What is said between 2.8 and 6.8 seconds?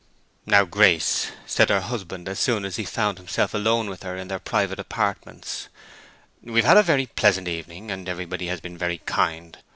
found himself alone with her in their private apartments, "we've had